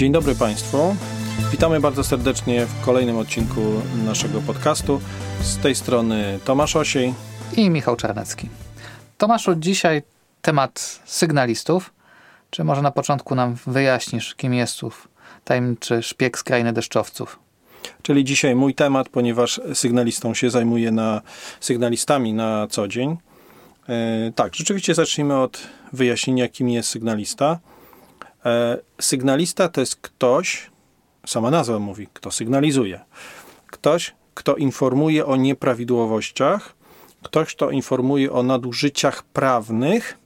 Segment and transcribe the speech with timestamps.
[0.00, 0.96] Dzień dobry Państwu.
[1.52, 3.60] Witamy bardzo serdecznie w kolejnym odcinku
[4.06, 5.00] naszego podcastu.
[5.42, 7.14] Z tej strony Tomasz Osiej
[7.56, 8.48] i Michał Czarnecki.
[9.18, 10.02] Tomaszu, dzisiaj
[10.42, 11.92] temat sygnalistów.
[12.50, 15.08] Czy może na początku nam wyjaśnisz, kim jest ów
[15.44, 17.38] tajemniczy szpieg z krainy deszczowców?
[18.02, 21.20] Czyli dzisiaj mój temat, ponieważ sygnalistą się zajmuję na
[21.60, 23.16] sygnalistami na co dzień.
[23.88, 25.58] E, tak, rzeczywiście zacznijmy od
[25.92, 27.58] wyjaśnienia, kim jest sygnalista.
[28.46, 30.70] E, sygnalista to jest ktoś,
[31.26, 33.00] sama nazwa mówi, kto sygnalizuje.
[33.66, 36.74] Ktoś, kto informuje o nieprawidłowościach,
[37.22, 40.18] ktoś, kto informuje o nadużyciach prawnych.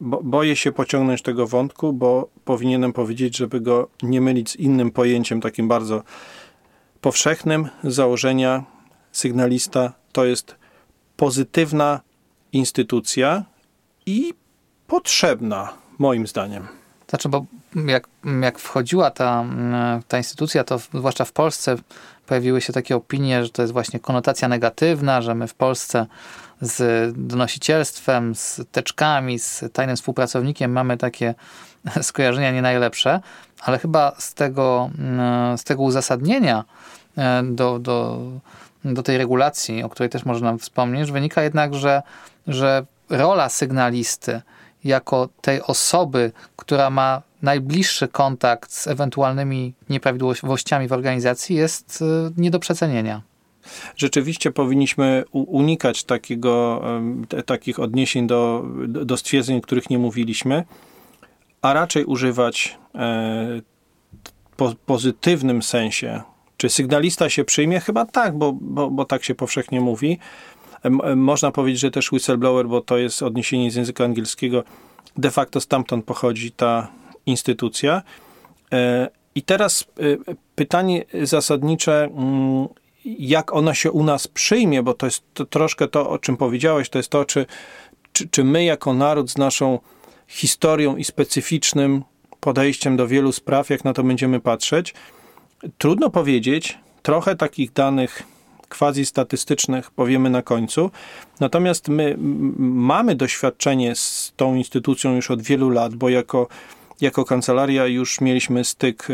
[0.00, 4.90] Bo, boję się pociągnąć tego wątku, bo powinienem powiedzieć, żeby go nie mylić z innym
[4.90, 6.02] pojęciem, takim bardzo
[7.00, 8.64] powszechnym założenia
[9.12, 10.56] sygnalista to jest
[11.16, 12.00] pozytywna
[12.52, 13.44] instytucja
[14.06, 14.34] i
[14.86, 16.79] potrzebna, moim zdaniem.
[17.10, 17.44] Znaczy, bo
[17.86, 18.08] jak,
[18.42, 19.44] jak wchodziła ta,
[20.08, 21.76] ta instytucja, to zwłaszcza w Polsce
[22.26, 26.06] pojawiły się takie opinie, że to jest właśnie konotacja negatywna, że my w Polsce
[26.60, 31.34] z donosicielstwem, z teczkami, z tajnym współpracownikiem mamy takie
[32.02, 33.20] skojarzenia nie najlepsze,
[33.60, 34.90] ale chyba z tego,
[35.56, 36.64] z tego uzasadnienia
[37.16, 38.20] e, do, do,
[38.84, 42.02] do tej regulacji, o której też można wspomnieć, wynika jednak, że,
[42.46, 44.42] że rola sygnalisty
[44.84, 52.04] jako tej osoby, która ma najbliższy kontakt z ewentualnymi nieprawidłowościami w organizacji jest y,
[52.36, 53.22] nie do przecenienia.
[53.96, 56.82] Rzeczywiście powinniśmy unikać takiego,
[57.46, 60.64] takich odniesień do, do stwierdzeń, których nie mówiliśmy,
[61.62, 63.60] a raczej używać e,
[64.56, 66.22] po pozytywnym sensie.
[66.56, 67.80] Czy sygnalista się przyjmie?
[67.80, 70.18] Chyba tak, bo, bo, bo tak się powszechnie mówi.
[71.16, 74.64] Można powiedzieć, że też whistleblower, bo to jest odniesienie z języka angielskiego,
[75.16, 76.88] de facto stamtąd pochodzi ta
[77.26, 78.02] instytucja.
[78.72, 82.68] E, I teraz e, pytanie zasadnicze, mm,
[83.04, 86.88] jak ona się u nas przyjmie, bo to jest to troszkę to, o czym powiedziałeś,
[86.88, 87.46] to jest to, czy,
[88.12, 89.78] czy, czy my jako naród z naszą
[90.28, 92.02] historią i specyficznym
[92.40, 94.94] podejściem do wielu spraw, jak na to będziemy patrzeć.
[95.78, 98.22] Trudno powiedzieć, trochę takich danych
[98.78, 100.90] quasi statystycznych powiemy na końcu.
[101.40, 102.16] Natomiast my
[102.58, 106.48] mamy doświadczenie z tą instytucją już od wielu lat, bo jako
[107.00, 109.08] jako kancelaria już mieliśmy styk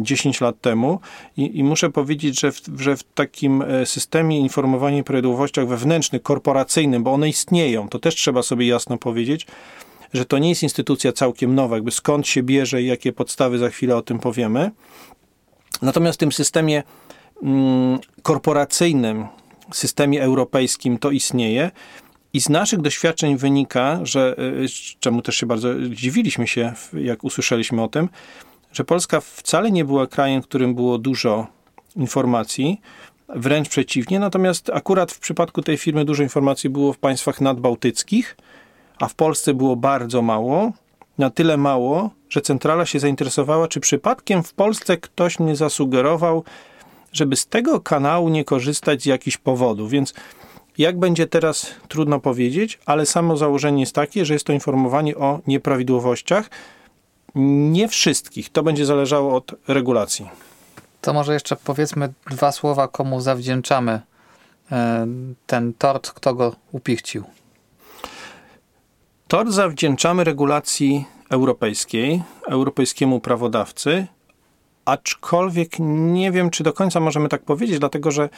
[0.00, 1.00] 10 lat temu
[1.36, 6.22] i, i muszę powiedzieć, że w, że w, takim e, systemie informowania o prawidłowościach wewnętrznych,
[6.22, 9.46] korporacyjnym, bo one istnieją, to też trzeba sobie jasno powiedzieć,
[10.12, 13.70] że to nie jest instytucja całkiem nowa, jakby skąd się bierze i jakie podstawy, za
[13.70, 14.70] chwilę o tym powiemy.
[15.82, 16.82] Natomiast w tym systemie
[18.22, 19.26] korporacyjnym,
[19.72, 21.70] systemie europejskim to istnieje
[22.32, 24.66] i z naszych doświadczeń wynika, że y,
[25.00, 28.08] czemu też się bardzo dziwiliśmy się, jak usłyszeliśmy o tym,
[28.72, 31.46] że Polska wcale nie była krajem, w którym było dużo
[31.96, 32.80] informacji,
[33.28, 34.20] wręcz przeciwnie.
[34.20, 38.36] Natomiast akurat w przypadku tej firmy dużo informacji było w państwach nadbałtyckich,
[38.98, 40.72] a w Polsce było bardzo mało.
[41.18, 46.44] Na tyle mało, że centrala się zainteresowała, czy przypadkiem w Polsce ktoś nie zasugerował,
[47.12, 49.90] żeby z tego kanału nie korzystać z jakichś powodów.
[49.90, 50.14] Więc
[50.78, 55.40] jak będzie teraz, trudno powiedzieć, ale samo założenie jest takie, że jest to informowanie o
[55.46, 56.50] nieprawidłowościach.
[57.34, 58.52] Nie wszystkich.
[58.52, 60.28] To będzie zależało od regulacji.
[61.00, 64.00] To może jeszcze powiedzmy dwa słowa, komu zawdzięczamy
[64.72, 65.06] e,
[65.46, 67.24] ten tort, kto go upichcił.
[69.28, 74.06] Tort zawdzięczamy regulacji europejskiej, europejskiemu prawodawcy,
[74.84, 78.28] aczkolwiek nie wiem, czy do końca możemy tak powiedzieć, dlatego że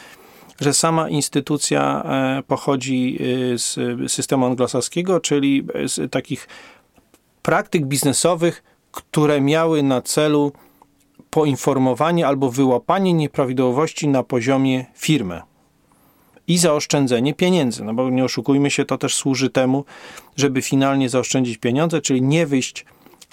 [0.61, 3.17] że sama instytucja e, pochodzi
[3.53, 3.77] e, z
[4.11, 6.47] systemu anglosaskiego, czyli z takich
[7.41, 10.51] praktyk biznesowych, które miały na celu
[11.29, 15.41] poinformowanie albo wyłapanie nieprawidłowości na poziomie firmy
[16.47, 17.83] i zaoszczędzenie pieniędzy.
[17.83, 19.85] No bo nie oszukujmy się, to też służy temu,
[20.35, 22.85] żeby finalnie zaoszczędzić pieniądze, czyli nie wyjść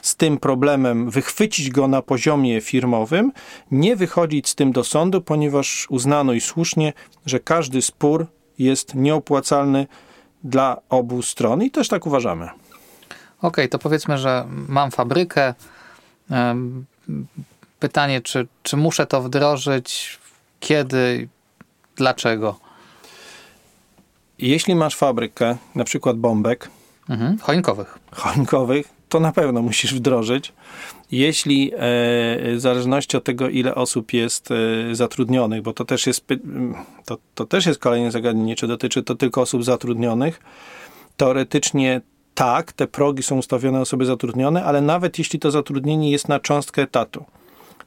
[0.03, 3.33] z tym problemem, wychwycić go na poziomie firmowym,
[3.71, 6.93] nie wychodzić z tym do sądu, ponieważ uznano i słusznie,
[7.27, 8.27] że każdy spór
[8.59, 9.87] jest nieopłacalny
[10.45, 12.45] dla obu stron i też tak uważamy.
[12.45, 12.59] Okej,
[13.41, 15.55] okay, to powiedzmy, że mam fabrykę.
[17.81, 20.19] Pytanie, czy, czy muszę to wdrożyć,
[20.61, 21.29] kiedy,
[21.97, 22.59] dlaczego?
[24.39, 26.71] Jeśli masz fabrykę, na przykład bombek,
[27.09, 30.53] mhm, choinkowych, choinkowych, to na pewno musisz wdrożyć.
[31.11, 36.27] Jeśli e, w zależności od tego, ile osób jest e, zatrudnionych, bo to też jest,
[37.05, 40.41] to, to też jest kolejne zagadnienie, czy dotyczy to tylko osób zatrudnionych,
[41.17, 42.01] teoretycznie
[42.35, 46.83] tak, te progi są ustawione osoby zatrudnione, ale nawet jeśli to zatrudnienie jest na cząstkę
[46.83, 47.25] etatu,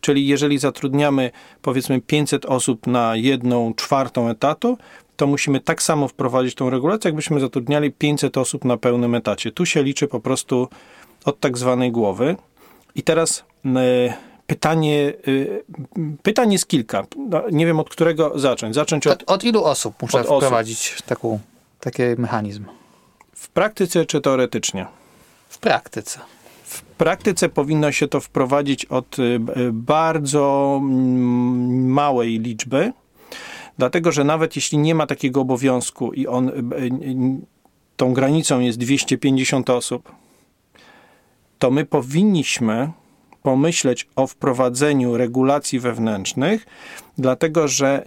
[0.02, 1.32] czyli jeżeli zatrudniamy
[1.62, 4.78] powiedzmy 500 osób na jedną czwartą etatu,
[5.16, 9.52] to musimy tak samo wprowadzić tą regulację, jakbyśmy zatrudniali 500 osób na pełnym etacie.
[9.52, 10.68] Tu się liczy po prostu
[11.26, 12.36] od tak zwanej głowy.
[12.96, 14.14] I teraz y,
[14.48, 15.64] pytanie, y,
[16.24, 17.04] pytań jest kilka.
[17.30, 18.76] No, nie wiem od którego zacząć.
[18.76, 21.06] Zacząć od, od, od ilu osób muszę wprowadzić osób.
[21.06, 21.40] Taką,
[21.80, 22.66] taki mechanizm?
[23.34, 24.86] W praktyce czy teoretycznie?
[25.50, 26.20] W praktyce.
[26.64, 29.40] W praktyce powinno się to wprowadzić od y,
[29.74, 30.80] bardzo
[31.72, 32.94] małej liczby,
[33.78, 36.52] dlatego że nawet jeśli nie ma takiego obowiązku i on,
[37.98, 40.12] tą granicą jest 250 osób,
[41.60, 42.92] to my powinniśmy
[43.44, 46.66] pomyśleć o wprowadzeniu regulacji wewnętrznych,
[47.18, 48.04] dlatego że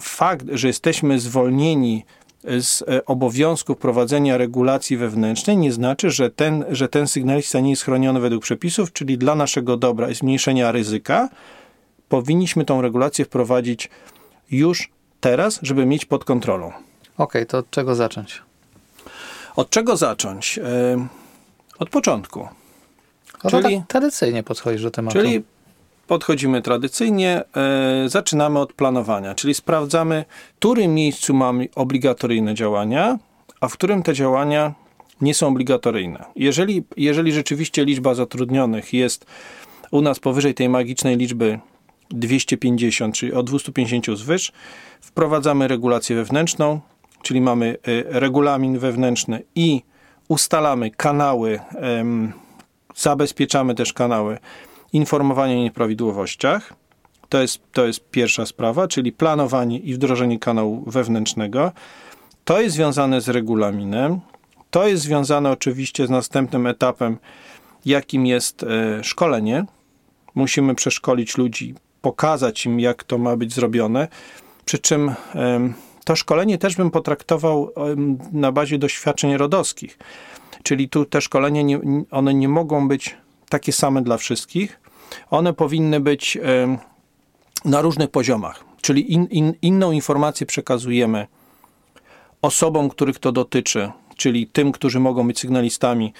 [0.00, 2.04] fakt, że jesteśmy zwolnieni
[2.60, 7.82] z e, obowiązku prowadzenia regulacji wewnętrznej nie znaczy, że ten, że ten sygnalista nie jest
[7.82, 11.28] chroniony według przepisów, czyli dla naszego dobra i zmniejszenia ryzyka
[12.08, 13.90] powinniśmy tą regulację wprowadzić
[14.50, 14.90] już
[15.20, 16.66] teraz, żeby mieć pod kontrolą.
[16.66, 16.82] Okej,
[17.16, 18.42] okay, to od czego zacząć?
[19.56, 20.58] Od czego zacząć?
[20.58, 21.06] E,
[21.78, 22.48] od początku.
[23.44, 25.18] No czyli tak tradycyjnie podchodzisz do tematu.
[25.18, 25.42] Czyli
[26.06, 30.24] podchodzimy tradycyjnie, e, zaczynamy od planowania, czyli sprawdzamy,
[30.54, 33.18] w którym miejscu mamy obligatoryjne działania,
[33.60, 34.74] a w którym te działania
[35.20, 36.24] nie są obligatoryjne.
[36.36, 39.26] Jeżeli, jeżeli rzeczywiście liczba zatrudnionych jest
[39.90, 41.58] u nas powyżej tej magicznej liczby
[42.10, 44.52] 250, czyli od 250 zwyż,
[45.00, 46.80] wprowadzamy regulację wewnętrzną,
[47.22, 49.82] czyli mamy e, regulamin wewnętrzny i
[50.28, 51.60] ustalamy kanały,
[52.96, 54.38] zabezpieczamy też kanały
[54.92, 56.74] informowania o nieprawidłowościach.
[57.28, 61.72] To jest, to jest pierwsza sprawa, czyli planowanie i wdrożenie kanału wewnętrznego.
[62.44, 64.20] To jest związane z regulaminem.
[64.70, 67.18] To jest związane oczywiście z następnym etapem,
[67.84, 69.64] jakim jest e, szkolenie.
[70.34, 74.08] Musimy przeszkolić ludzi, pokazać im, jak to ma być zrobione.
[74.64, 75.14] Przy czym
[76.06, 77.72] to szkolenie też bym potraktował
[78.32, 79.98] na bazie doświadczeń rodowskich.
[80.62, 81.80] Czyli tu te szkolenia, nie,
[82.10, 83.16] one nie mogą być
[83.48, 84.80] takie same dla wszystkich.
[85.30, 86.38] One powinny być
[87.64, 88.64] na różnych poziomach.
[88.80, 91.26] Czyli in, in, inną informację przekazujemy
[92.42, 96.12] osobom, których to dotyczy, czyli tym, którzy mogą być sygnalistami.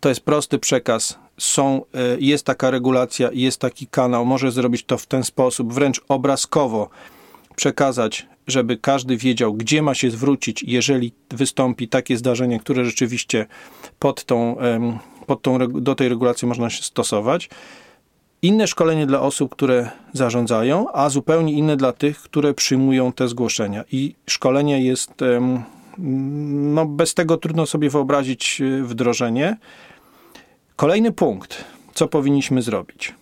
[0.00, 1.18] To jest prosty przekaz.
[1.38, 6.00] Są, e, jest taka regulacja, jest taki kanał, może zrobić to w ten sposób, wręcz
[6.08, 6.90] obrazkowo
[7.60, 13.46] przekazać żeby każdy wiedział, gdzie ma się zwrócić, jeżeli wystąpi takie zdarzenie, które rzeczywiście
[13.98, 14.56] pod tą,
[15.26, 17.50] pod tą, do tej regulacji można się stosować.
[18.42, 23.84] Inne szkolenie dla osób, które zarządzają, a zupełnie inne dla tych, które przyjmują te zgłoszenia.
[23.92, 25.12] I szkolenie jest,
[25.98, 29.56] no bez tego trudno sobie wyobrazić e, wdrożenie.
[30.76, 31.64] Kolejny punkt,
[31.94, 33.14] co powinniśmy zrobić?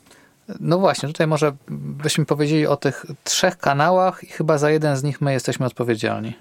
[0.61, 5.03] No właśnie, tutaj może byśmy powiedzieli o tych trzech kanałach i chyba za jeden z
[5.03, 6.33] nich my jesteśmy odpowiedzialni.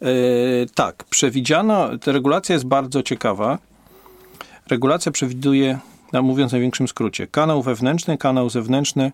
[0.00, 3.58] Yy, tak, przewidziano, regulacja jest bardzo ciekawa.
[4.68, 5.78] Regulacja przewiduje,
[6.12, 9.12] no mówiąc w największym skrócie, kanał wewnętrzny, kanał zewnętrzny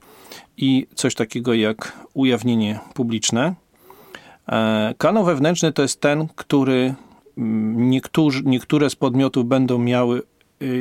[0.56, 3.54] i coś takiego jak ujawnienie publiczne.
[4.48, 6.94] E, kanał wewnętrzny to jest ten, który
[7.38, 10.22] mm, niektórzy, niektóre z podmiotów będą miały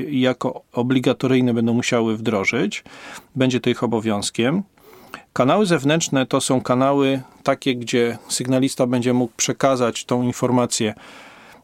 [0.10, 2.84] jako obligatoryjne będą musiały wdrożyć.
[3.36, 4.64] Będzie to ich obowiązkiem.
[5.34, 10.94] Kanały zewnętrzne to są kanały takie, gdzie sygnalista będzie mógł przekazać tą informację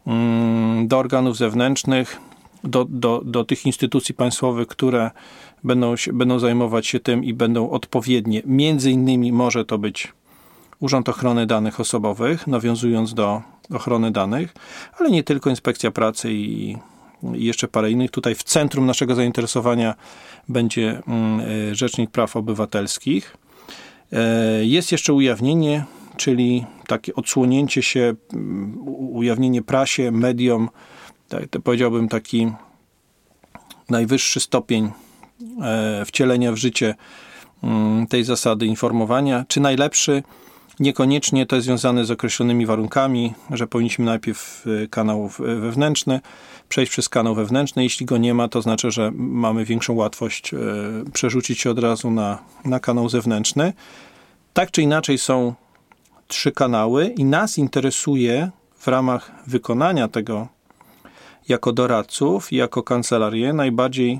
[0.08, 2.20] mm, do organów zewnętrznych,
[2.63, 5.12] do, do, do tych instytucji państwowych, które
[5.63, 8.41] będą, się, będą zajmować się tym i będą odpowiednie.
[8.46, 10.13] Między innymi może to być
[10.79, 13.41] Urząd Ochrony Danych Osobowych, nawiązując do
[13.74, 14.53] ochrony danych,
[15.00, 16.77] ale nie tylko Inspekcja Pracy i
[17.35, 18.11] i jeszcze parę innych.
[18.11, 19.95] Tutaj w centrum naszego zainteresowania
[20.49, 21.39] będzie mm,
[21.71, 23.37] e, Rzecznik Praw Obywatelskich.
[24.11, 25.85] E, jest jeszcze ujawnienie,
[26.17, 28.77] czyli takie odsłonięcie się, mm,
[29.13, 30.69] ujawnienie prasie, mediom,
[31.29, 32.51] tak, powiedziałbym taki
[33.89, 34.91] najwyższy stopień
[35.61, 36.95] e, wcielenia w życie
[37.63, 40.23] mm, tej zasady informowania, czy najlepszy,
[40.79, 46.19] Niekoniecznie to jest związane z określonymi warunkami, że powinniśmy najpierw kanał wewnętrzny,
[46.69, 47.83] przejść przez kanał wewnętrzny.
[47.83, 50.57] Jeśli go nie ma, to znaczy, że mamy większą łatwość e,
[51.13, 53.73] przerzucić się od razu na, na kanał zewnętrzny.
[54.53, 55.53] Tak czy inaczej są
[56.27, 60.47] trzy kanały i nas interesuje w ramach wykonania tego
[61.49, 64.19] jako doradców jako kancelarię najbardziej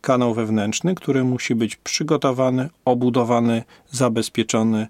[0.00, 4.86] kanał wewnętrzny, który musi być przygotowany, obudowany, zabezpieczony,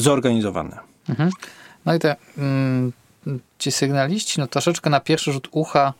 [0.00, 0.76] zorganizowany.
[1.08, 1.30] Mhm.
[1.86, 2.92] No i te mm,
[3.58, 5.92] ci sygnaliści, no troszeczkę na pierwszy rzut ucha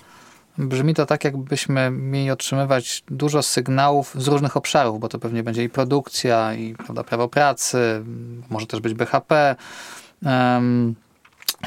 [0.58, 5.64] brzmi to tak, jakbyśmy mieli otrzymywać dużo sygnałów z różnych obszarów, bo to pewnie będzie
[5.64, 8.04] i produkcja, i prawda, prawo pracy,
[8.50, 9.56] może też być BHP
[10.24, 10.94] um,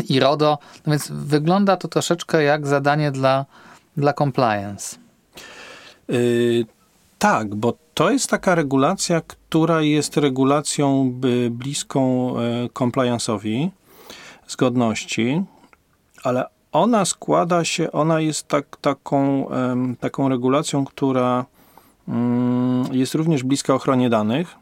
[0.10, 0.58] i RODO.
[0.86, 3.46] No więc wygląda to troszeczkę jak zadanie dla,
[3.98, 4.98] dla compliance.
[6.08, 6.66] Yy,
[7.20, 9.22] tak, bo to jest taka regulacja,
[9.54, 11.14] która jest regulacją
[11.50, 13.70] bliską e, compliance'owi,
[14.48, 15.44] zgodności,
[16.24, 19.48] ale ona składa się, ona jest tak, taką,
[20.00, 21.46] taką regulacją, która
[22.08, 24.56] mm, jest również bliska ochronie danych,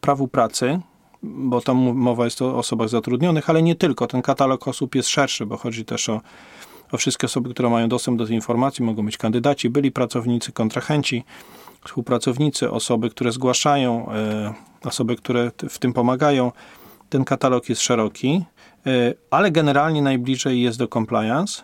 [0.00, 0.80] prawu pracy,
[1.22, 4.06] bo tam mowa jest o osobach zatrudnionych, ale nie tylko.
[4.06, 6.20] Ten katalog osób jest szerszy, bo chodzi też o,
[6.92, 8.84] o wszystkie osoby, które mają dostęp do tej informacji.
[8.84, 11.24] Mogą być kandydaci, byli pracownicy, kontrahenci,
[11.84, 16.52] współpracownicy, osoby, które zgłaszają, e, osoby, które w tym pomagają.
[17.08, 18.44] Ten katalog jest szeroki,
[18.86, 18.90] e,
[19.30, 21.62] ale generalnie najbliżej jest do compliance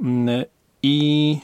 [0.00, 0.44] mm,
[0.82, 1.38] i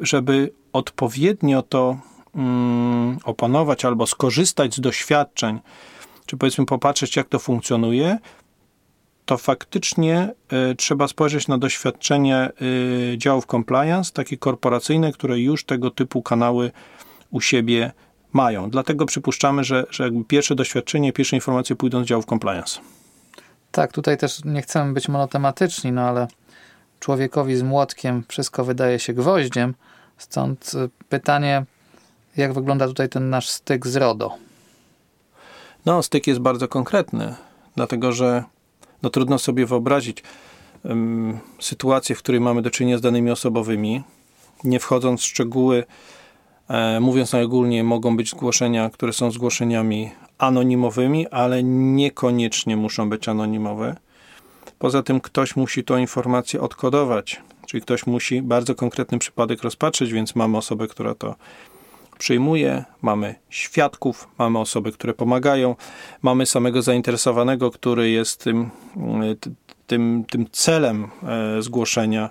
[0.00, 1.96] żeby odpowiednio to
[2.34, 5.60] mm, opanować albo skorzystać z doświadczeń,
[6.26, 8.18] czy powiedzmy popatrzeć, jak to funkcjonuje,
[9.30, 10.34] to faktycznie
[10.72, 12.50] y, trzeba spojrzeć na doświadczenie
[13.12, 16.70] y, działów compliance, takie korporacyjne, które już tego typu kanały
[17.30, 17.92] u siebie
[18.32, 18.70] mają.
[18.70, 22.80] Dlatego przypuszczamy, że, że jakby pierwsze doświadczenie, pierwsze informacje pójdą z działów compliance.
[23.72, 26.28] Tak, tutaj też nie chcemy być monotematyczni, no ale
[27.00, 29.74] człowiekowi z młotkiem wszystko wydaje się gwoździem.
[30.18, 31.64] Stąd y, pytanie,
[32.36, 34.34] jak wygląda tutaj ten nasz styk z RODO?
[35.86, 37.34] No, styk jest bardzo konkretny,
[37.76, 38.44] dlatego że
[39.02, 40.22] no trudno sobie wyobrazić
[40.84, 44.02] um, sytuację, w której mamy do czynienia z danymi osobowymi,
[44.64, 45.84] nie wchodząc w szczegóły,
[46.68, 53.96] e, mówiąc najogólnie, mogą być zgłoszenia, które są zgłoszeniami anonimowymi, ale niekoniecznie muszą być anonimowe.
[54.78, 60.34] Poza tym ktoś musi tą informację odkodować, czyli ktoś musi bardzo konkretny przypadek rozpatrzyć, więc
[60.34, 61.34] mamy osobę, która to
[62.20, 65.76] przyjmuje, mamy świadków, mamy osoby, które pomagają,
[66.22, 68.70] mamy samego zainteresowanego, który jest tym,
[69.86, 72.30] tym, tym celem e, zgłoszenia,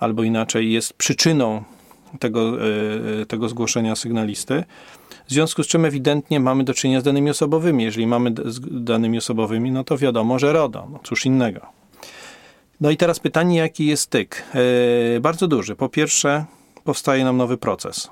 [0.00, 1.62] albo inaczej jest przyczyną
[2.18, 2.52] tego,
[3.22, 4.64] e, tego zgłoszenia sygnalisty.
[5.26, 7.84] W związku z czym ewidentnie mamy do czynienia z danymi osobowymi.
[7.84, 11.60] Jeżeli mamy z danymi osobowymi, no to wiadomo, że RODO, no cóż innego.
[12.80, 14.44] No i teraz pytanie, jaki jest styk?
[15.14, 15.76] Yy, bardzo duży.
[15.76, 16.44] Po pierwsze,
[16.84, 18.10] powstaje nam nowy proces.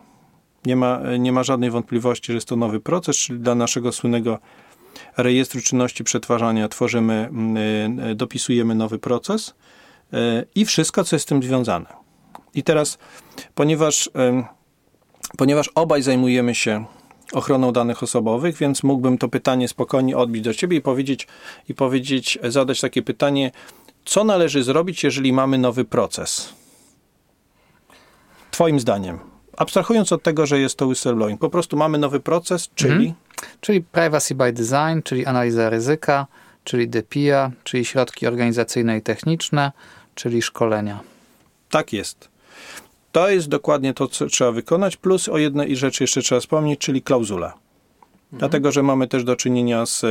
[0.66, 4.38] Nie ma, nie ma żadnej wątpliwości, że jest to nowy proces, czyli dla naszego słynnego
[5.16, 10.16] rejestru czynności przetwarzania tworzymy, mm, y, dopisujemy nowy proces y,
[10.54, 11.86] i wszystko, co jest z tym związane.
[12.54, 12.98] I teraz,
[13.54, 14.10] ponieważ,
[15.36, 16.84] ponieważ obaj zajmujemy się
[17.32, 21.28] ochroną danych osobowych, więc mógłbym to pytanie spokojnie odbić do ciebie i powiedzieć,
[21.68, 23.50] i powiedzieć, zadać takie pytanie,
[24.04, 26.54] co należy zrobić, jeżeli mamy nowy proces?
[28.50, 32.92] Twoim zdaniem abstrahując od tego, że jest to whistleblowing, po prostu mamy nowy proces, czyli...
[32.92, 33.14] Mhm.
[33.60, 36.26] Czyli privacy by design, czyli analiza ryzyka,
[36.64, 39.72] czyli DPIA, czyli środki organizacyjne i techniczne,
[40.14, 41.00] czyli szkolenia.
[41.70, 42.28] Tak jest.
[43.12, 47.02] To jest dokładnie to, co trzeba wykonać, plus o jednej rzeczy jeszcze trzeba wspomnieć, czyli
[47.02, 47.46] klauzula.
[47.46, 48.38] Mhm.
[48.38, 50.04] Dlatego, że mamy też do czynienia z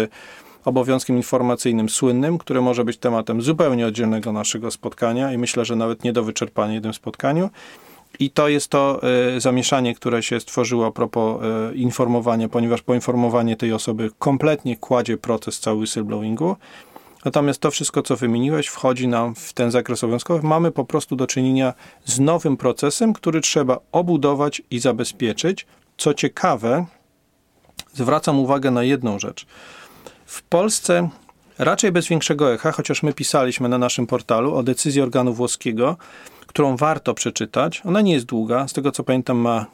[0.65, 6.03] obowiązkiem informacyjnym słynnym, który może być tematem zupełnie oddzielnego naszego spotkania i myślę, że nawet
[6.03, 7.49] nie do wyczerpania w jednym spotkaniu.
[8.19, 9.01] I to jest to
[9.35, 11.41] y, zamieszanie, które się stworzyło a propos
[11.71, 16.55] y, informowania, ponieważ poinformowanie tej osoby kompletnie kładzie proces cały whistleblowingu.
[17.25, 20.47] Natomiast to wszystko, co wymieniłeś, wchodzi nam w ten zakres obowiązkowy.
[20.47, 21.73] Mamy po prostu do czynienia
[22.05, 25.65] z nowym procesem, który trzeba obudować i zabezpieczyć.
[25.97, 26.85] Co ciekawe,
[27.93, 29.45] zwracam uwagę na jedną rzecz.
[30.25, 31.09] W Polsce
[31.57, 35.97] raczej bez większego echa, chociaż my pisaliśmy na naszym portalu o decyzji organu włoskiego,
[36.51, 37.81] którą warto przeczytać.
[37.85, 39.65] Ona nie jest długa, z tego co pamiętam ma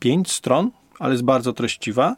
[0.00, 2.16] 5 stron, ale jest bardzo treściwa.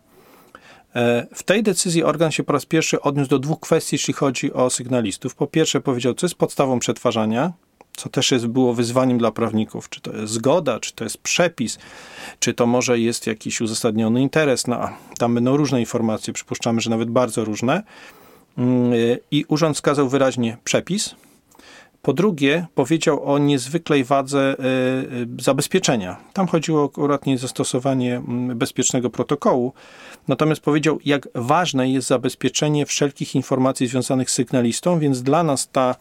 [0.95, 4.53] E, w tej decyzji organ się po raz pierwszy odniósł do dwóch kwestii, jeśli chodzi
[4.53, 5.35] o sygnalistów.
[5.35, 7.53] Po pierwsze powiedział, co jest podstawą przetwarzania,
[7.97, 9.89] co też jest, było wyzwaniem dla prawników.
[9.89, 11.79] Czy to jest zgoda, czy to jest przepis,
[12.39, 14.67] czy to może jest jakiś uzasadniony interes.
[14.67, 17.83] No, tam będą różne informacje, przypuszczamy, że nawet bardzo różne.
[18.59, 18.97] Mm, e,
[19.31, 21.15] I urząd wskazał wyraźnie przepis,
[22.05, 24.57] po drugie, powiedział o niezwykłej wadze e, e,
[25.41, 26.17] zabezpieczenia.
[26.33, 29.73] Tam chodziło akurat nie zastosowanie mm, bezpiecznego protokołu,
[30.29, 35.95] natomiast powiedział, jak ważne jest zabezpieczenie wszelkich informacji związanych z sygnalistą, więc dla nas ta,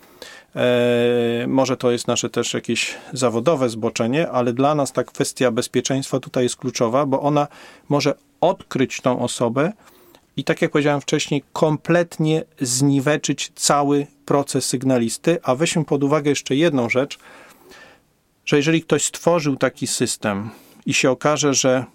[0.55, 6.19] e, może to jest nasze też jakieś zawodowe zboczenie, ale dla nas ta kwestia bezpieczeństwa
[6.19, 7.47] tutaj jest kluczowa, bo ona
[7.89, 9.71] może odkryć tą osobę,
[10.37, 16.55] i tak jak powiedziałem wcześniej, kompletnie zniweczyć cały proces sygnalisty, a weźmy pod uwagę jeszcze
[16.55, 17.19] jedną rzecz.
[18.45, 20.49] że jeżeli ktoś stworzył taki system
[20.85, 21.85] i się okaże, że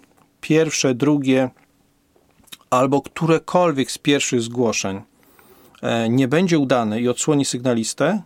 [0.41, 1.49] pierwsze, drugie
[2.69, 5.01] albo którekolwiek z pierwszych zgłoszeń
[5.81, 8.21] e, nie będzie udane i odsłoni sygnalistę,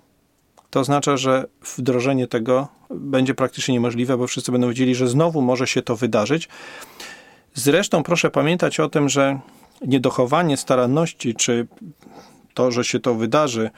[0.70, 1.46] to oznacza, że
[1.78, 6.50] wdrożenie tego będzie praktycznie niemożliwe, bo wszyscy będą wiedzieli, że znowu może się to wydarzyć.
[7.54, 9.40] Zresztą proszę pamiętać o tym, że
[9.88, 11.68] niedochowanie staranności, czy
[12.54, 13.70] to, że się to wydarzy,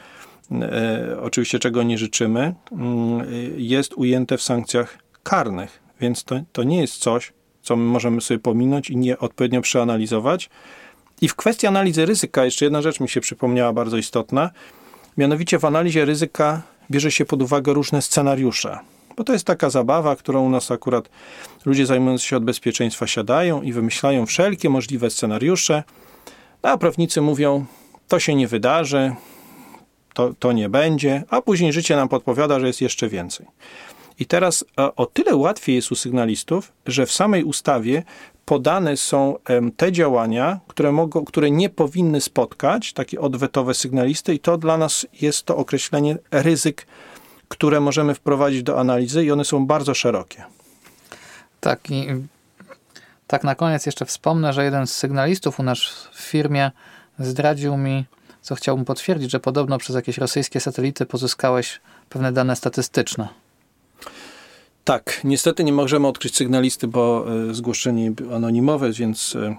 [0.52, 5.80] e, oczywiście czego nie życzymy, mm, jest ujęte w sankcjach karnych.
[6.02, 10.50] Więc to, to nie jest coś, co my możemy sobie pominąć i nie odpowiednio przeanalizować.
[11.22, 14.50] I w kwestii analizy ryzyka, jeszcze jedna rzecz mi się przypomniała bardzo istotna.
[15.18, 18.80] Mianowicie w analizie ryzyka bierze się pod uwagę różne scenariusze.
[19.18, 21.10] Bo to jest taka zabawa, którą u nas akurat
[21.66, 25.84] ludzie zajmujący się od bezpieczeństwa siadają i wymyślają wszelkie możliwe scenariusze.
[26.62, 27.66] A prawnicy mówią,
[28.08, 29.16] to się nie wydarzy,
[30.14, 33.46] to, to nie będzie, a później życie nam podpowiada, że jest jeszcze więcej.
[34.20, 38.04] I teraz o tyle łatwiej jest u sygnalistów, że w samej ustawie
[38.46, 39.36] podane są
[39.78, 45.08] te działania, które, mogą, które nie powinny spotkać takie odwetowe sygnalisty, i to dla nas
[45.22, 46.88] jest to określenie ryzyk,
[47.48, 50.44] które możemy wprowadzić do analizy, i one są bardzo szerokie.
[51.60, 52.08] Tak, i
[53.28, 55.80] tak na koniec jeszcze wspomnę, że jeden z sygnalistów u nas
[56.14, 56.72] w firmie
[57.20, 58.06] zdradził mi,
[58.42, 63.28] co chciałbym potwierdzić, że podobno przez jakieś rosyjskie satelity pozyskałeś pewne dane statystyczne.
[64.84, 69.56] Tak, niestety nie możemy odkryć sygnalisty, bo e, zgłoszenie anonimowe, więc, e,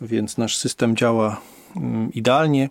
[0.00, 1.40] więc nasz system działa
[1.76, 2.68] mm, idealnie.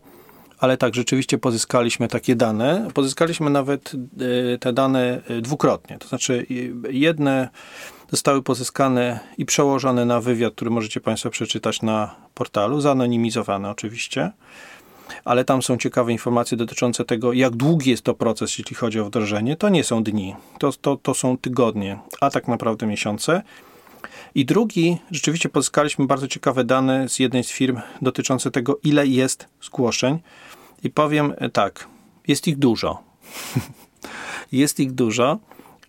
[0.64, 2.88] Ale tak, rzeczywiście pozyskaliśmy takie dane.
[2.94, 3.92] Pozyskaliśmy nawet
[4.54, 5.98] e, te dane dwukrotnie.
[5.98, 6.46] To znaczy,
[6.90, 7.50] jedne
[8.12, 14.32] zostały pozyskane i przełożone na wywiad, który możecie Państwo przeczytać na portalu, zanonimizowane oczywiście
[15.26, 19.06] ale tam są ciekawe informacje dotyczące tego, jak długi jest to proces, jeśli chodzi o
[19.06, 19.56] wdrożenie.
[19.56, 23.42] To nie są dni, to, to, to są tygodnie, a tak naprawdę miesiące.
[24.36, 29.48] I drugi, rzeczywiście pozyskaliśmy bardzo ciekawe dane z jednej z firm dotyczące tego, ile jest
[29.62, 30.20] zgłoszeń.
[30.84, 31.88] I powiem tak,
[32.28, 33.04] jest ich dużo.
[34.52, 35.40] jest ich dużo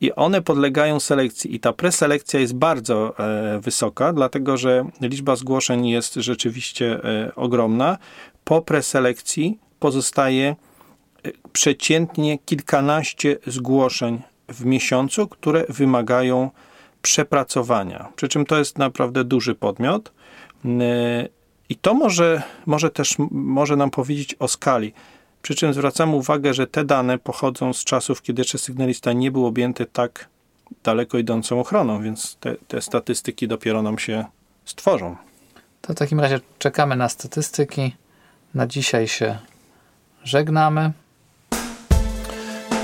[0.00, 1.54] i one podlegają selekcji.
[1.54, 7.98] I ta preselekcja jest bardzo e, wysoka, dlatego że liczba zgłoszeń jest rzeczywiście e, ogromna
[8.44, 10.56] po preselekcji pozostaje
[11.22, 16.50] e, przeciętnie kilkanaście zgłoszeń w miesiącu, które wymagają
[17.02, 18.08] przepracowania.
[18.16, 20.12] Przy czym to jest naprawdę duży podmiot.
[21.68, 24.92] I to może, może też może nam powiedzieć o skali.
[25.42, 29.46] Przy czym zwracamy uwagę, że te dane pochodzą z czasów, kiedy jeszcze sygnalista nie był
[29.46, 30.28] objęty tak
[30.84, 34.24] daleko idącą ochroną, więc te, te statystyki dopiero nam się
[34.64, 35.16] stworzą.
[35.80, 37.96] To w takim razie czekamy na statystyki.
[38.54, 39.38] Na dzisiaj się
[40.24, 40.92] żegnamy.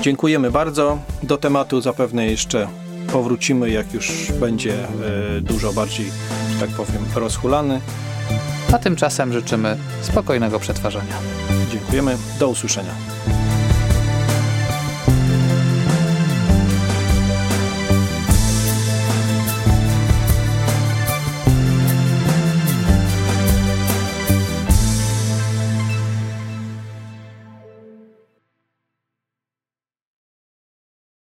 [0.01, 0.99] Dziękujemy bardzo.
[1.23, 2.67] Do tematu zapewne jeszcze
[3.11, 6.05] powrócimy, jak już będzie e, dużo bardziej,
[6.53, 7.81] że tak powiem, rozhulany.
[8.73, 11.15] A tymczasem życzymy spokojnego przetwarzania.
[11.71, 12.17] Dziękujemy.
[12.39, 12.91] Do usłyszenia.